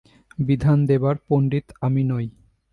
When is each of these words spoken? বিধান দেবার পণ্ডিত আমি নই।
বিধান 0.39 0.79
দেবার 0.85 1.15
পণ্ডিত 1.27 1.65
আমি 1.81 2.01
নই। 2.03 2.25